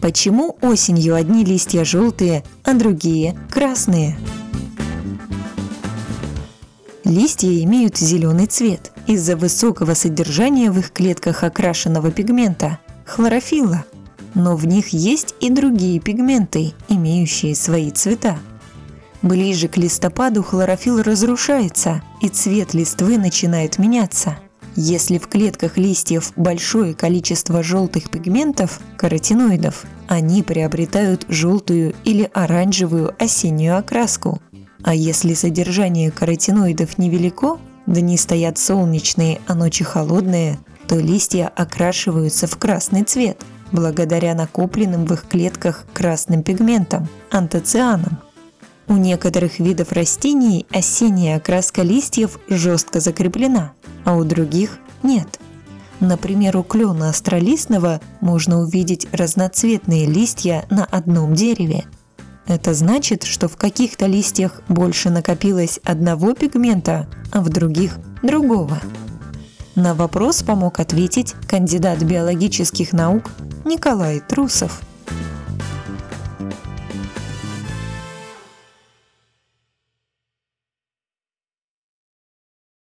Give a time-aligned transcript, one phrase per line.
[0.00, 4.18] Почему осенью одни листья желтые, а другие красные?
[7.04, 13.84] Листья имеют зеленый цвет из-за высокого содержания в их клетках окрашенного пигмента– хлорофилла.
[14.34, 18.38] Но в них есть и другие пигменты, имеющие свои цвета.
[19.22, 24.38] Ближе к листопаду хлорофилл разрушается, и цвет листвы начинает меняться.
[24.76, 33.78] Если в клетках листьев большое количество желтых пигментов, каротиноидов, они приобретают желтую или оранжевую осеннюю
[33.78, 34.40] окраску.
[34.82, 40.58] А если содержание каротиноидов невелико, дни стоят солнечные, а ночи холодные,
[40.88, 48.18] то листья окрашиваются в красный цвет благодаря накопленным в их клетках красным пигментам– антоцианам.
[48.90, 53.72] У некоторых видов растений осенняя окраска листьев жестко закреплена,
[54.04, 55.40] а у других– нет.
[56.00, 61.86] Например, у клена астролистного можно увидеть разноцветные листья на одном дереве–
[62.50, 68.80] это значит, что в каких-то листьях больше накопилось одного пигмента, а в других– другого.
[69.76, 73.30] На вопрос помог ответить кандидат биологических наук
[73.64, 74.80] Николай Трусов.